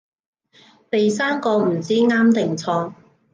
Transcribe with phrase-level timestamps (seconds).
[0.89, 2.91] 第三個唔知啱定錯